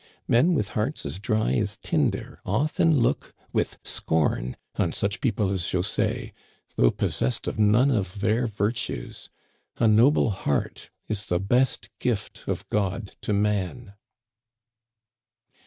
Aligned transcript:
Men 0.27 0.55
with 0.55 0.69
hearts 0.69 1.05
as 1.05 1.19
dry 1.19 1.53
as 1.57 1.77
tinder 1.77 2.41
often 2.43 3.01
look 3.01 3.35
with 3.53 3.77
scorn 3.83 4.57
on 4.75 4.93
such 4.93 5.21
people 5.21 5.51
as 5.51 5.61
José, 5.61 6.31
though 6.75 6.89
possessed 6.89 7.47
of 7.47 7.59
none 7.59 7.91
of 7.91 8.19
their 8.19 8.47
virtues. 8.47 9.29
A 9.77 9.87
noble 9.87 10.31
heart 10.31 10.89
is 11.07 11.27
the 11.27 11.39
best 11.39 11.91
gift 11.99 12.45
of 12.47 12.67
God 12.69 13.11
to 13.21 13.31
man. 13.31 13.93